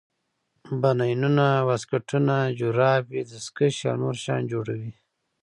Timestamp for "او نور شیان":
3.91-4.41